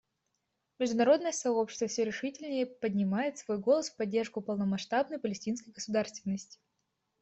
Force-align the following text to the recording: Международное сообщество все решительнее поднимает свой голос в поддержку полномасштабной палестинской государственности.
Международное 0.79 1.31
сообщество 1.31 1.85
все 1.87 2.03
решительнее 2.05 2.65
поднимает 2.65 3.37
свой 3.37 3.59
голос 3.59 3.91
в 3.91 3.97
поддержку 3.97 4.41
полномасштабной 4.41 5.19
палестинской 5.19 5.71
государственности. 5.71 6.57